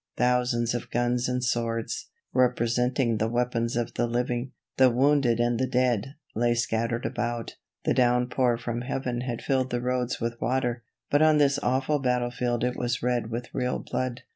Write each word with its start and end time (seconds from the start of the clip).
Thousands 0.17 0.73
of 0.73 0.89
guns 0.89 1.29
and 1.29 1.43
swords, 1.43 2.07
representing 2.33 3.17
the 3.17 3.27
weapons 3.29 3.75
of 3.75 3.93
the 3.93 4.07
living, 4.07 4.51
the 4.77 4.89
wounded 4.89 5.39
and 5.39 5.59
the 5.59 5.67
dead, 5.67 6.15
lay 6.33 6.55
scattered 6.55 7.05
about. 7.05 7.57
The 7.85 7.93
downpour 7.93 8.57
from 8.57 8.81
heaven 8.81 9.21
had 9.21 9.43
filled 9.43 9.69
the 9.69 9.79
roads 9.79 10.19
with 10.19 10.41
water, 10.41 10.81
but 11.11 11.21
on 11.21 11.37
this 11.37 11.59
awful 11.61 11.99
battlefield 11.99 12.63
it 12.63 12.75
was 12.75 13.03
red 13.03 13.29
with 13.29 13.53
real 13.53 13.77
blood. 13.77 14.23